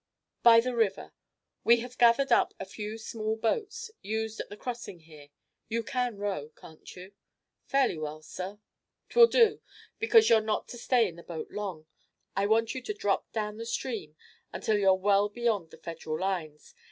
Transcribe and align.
"By 0.41 0.61
the 0.61 0.75
river. 0.75 1.13
We 1.63 1.81
have 1.81 1.95
gathered 1.99 2.31
up 2.31 2.55
a 2.59 2.65
few 2.65 2.97
small 2.97 3.35
boats, 3.35 3.91
used 4.01 4.39
at 4.39 4.49
the 4.49 4.57
crossing 4.57 5.01
here. 5.01 5.27
You 5.69 5.83
can 5.83 6.17
row, 6.17 6.49
can't 6.55 6.95
you?" 6.95 7.11
"Fairly 7.65 7.99
well, 7.99 8.23
sir." 8.23 8.57
"'Twill 9.09 9.27
do, 9.27 9.61
because 9.99 10.27
you're 10.27 10.41
not 10.41 10.67
to 10.69 10.79
stay 10.79 11.07
in 11.07 11.17
the 11.17 11.21
boat 11.23 11.51
long. 11.51 11.85
I 12.35 12.47
want 12.47 12.73
you 12.73 12.81
to 12.81 12.95
drop 12.95 13.31
down 13.31 13.57
the 13.57 13.65
stream 13.67 14.15
until 14.51 14.75
you're 14.79 14.95
well 14.95 15.29
beyond 15.29 15.69
the 15.69 15.77
Federal 15.77 16.17
lines. 16.19 16.73